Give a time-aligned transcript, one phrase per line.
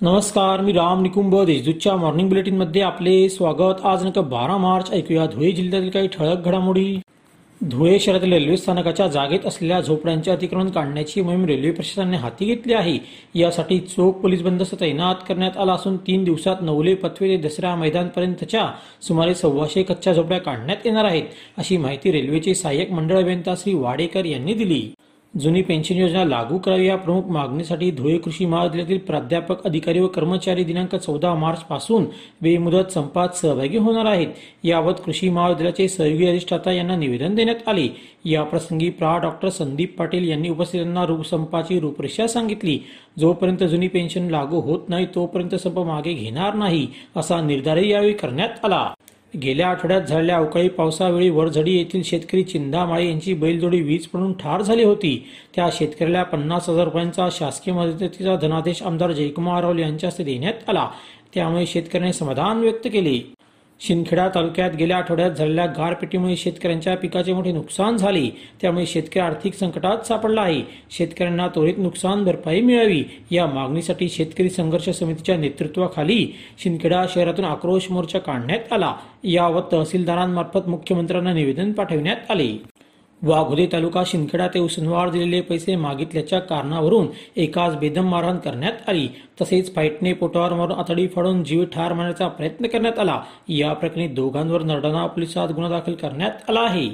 [0.00, 3.80] नमस्कार मी राम निकुंभ देशदूतच्या मॉर्निंग बुलेटिनमध्ये आपले स्वागत.
[3.84, 7.00] आज नका बारा मार्च ऐकूया धुळे जिल्ह्यातील काही ठळक घडामोडी.
[7.60, 12.96] धुळे शहरातील रेल्वे स्थानकाच्या जागेत असलेल्या झोपड्यांचे अतिक्रमण काढण्याची मोहीम रेल्वे प्रशासनाने हाती घेतली आहे.
[13.34, 18.66] यासाठी चोख पोलीस बंदोबस्त तैनात करण्यात आला असून तीन दिवसात नवले पथवे ते दसरा मैदानपर्यंतच्या
[19.02, 24.24] सुमारे सव्वाशे कच्च्या झोपड्या काढण्यात येणार आहेत अशी माहिती रेल्वेचे सहाय्यक मंडळ अभियंता श्री वाडेकर
[24.24, 24.82] यांनी दिली.
[25.38, 30.64] जुनी पेन्शन योजना लागू करावी या प्रमुख मागणीसाठी धुळे कृषी महाविद्यालयातील प्राध्यापक अधिकारी व कर्मचारी
[30.64, 32.04] दिनांक चौदा मार्च पासून
[32.42, 34.26] बेमुदत संपात सहभागी होणार आहेत.
[34.64, 37.88] याबाबत कृषी महाविद्यालयाचे सहयोगी अधिष्ठाता यांना निवेदन देण्यात आले.
[38.24, 39.16] याप्रसंगी प्रा.
[39.18, 42.78] डॉक्टर संदीप पाटील यांनी उपस्थितांना संपाची रूपरेषा सांगितली.
[43.18, 48.64] जोपर्यंत जुनी पेन्शन लागू होत नाही तोपर्यंत संप मागे घेणार नाही असा निर्धारही यावेळी करण्यात
[48.64, 48.88] आला.
[49.34, 54.84] गेल्या आठवड्यात झालेल्या अवकाळी पावसावेळी वरझडी येथील शेतकरी चिंधामाळे यांची बैलजोडी वीज पडून ठार झाली
[54.84, 55.28] होती.
[55.56, 60.88] त्या शेतकऱ्याला पन्नास हजार रुपयांचा शासकीय मदतीचा धनादेश आमदार जयकुमार रावल यांच्या हस्ते देण्यात आला.
[61.34, 63.37] त्यामुळे शेतकऱ्यांनी समाधान व्यक्त केले.
[63.80, 68.28] शिंदखेडा तालुक्यात गेल्या आठवड्यात झालेल्या गारपिटीमुळे शेतकऱ्यांच्या पिकाचे मोठे नुकसान झाले.
[68.62, 70.62] त्यामुळे शेतकरी आर्थिक संकटात सापडला आहे.
[70.90, 76.26] शेतकऱ्यांना त्वरित नुकसान भरपाई मिळावी या मागणीसाठी शेतकरी संघर्ष समितीच्या नेतृत्वाखाली
[76.58, 78.94] शिंदखेडा शहरातून आक्रोश मोर्चा काढण्यात आला.
[79.24, 82.77] याबाबत तहसीलदारांमार्फत मुख्यमंत्र्यांना निवेदन पाठविण्यात आले.
[83.22, 89.08] वाघोदे तालुका शिंदखेडा ते उसनवार दिलेले पैसे मागितल्याच्या कारणावरून एकाच बेदम मारहाण करण्यात आली.
[89.40, 93.22] तसेच फाईटने पोटावर मारून आतडी फाडून जीव ठार मारण्याचा प्रयत्न करण्यात आला.
[93.48, 96.88] या प्रकरणी दोघांवर नरडाणा पोलिसात गुन्हा दाखल करण्यात आला आहे.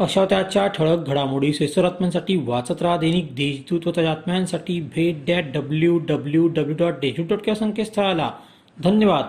[0.00, 6.48] अशा त्याच्या ठळक घडामोडी सेसरात्म्यांसाठी वाचत राहा दैनिक देशदूत व त्याच्या भेट that W W
[6.48, 8.30] W dot Deshdoot dot संकेतस्थळाला.
[8.84, 9.24] धन्यवाद.